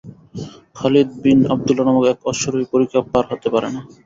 Khalid 0.77 1.09
bin 1.23 1.39
Abdullah 1.53 1.85
নামক 1.87 2.05
এক 2.07 2.19
অশ্বারোহী 2.31 2.65
পরিখা 2.73 2.99
পার 3.11 3.25
হতে 3.31 3.47
পারে 3.53 3.69
না। 3.75 3.81